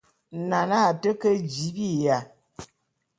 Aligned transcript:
Nane 0.49 0.77
a 0.89 0.91
te 1.01 1.09
ke 1.21 1.29
jii 1.53 1.73
biya. 1.75 2.17